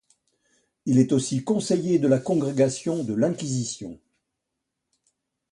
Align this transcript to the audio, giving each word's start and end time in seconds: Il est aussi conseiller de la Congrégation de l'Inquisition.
Il 0.87 0.97
est 0.97 1.11
aussi 1.11 1.43
conseiller 1.43 1.99
de 1.99 2.07
la 2.07 2.17
Congrégation 2.17 3.03
de 3.03 3.13
l'Inquisition. 3.13 3.99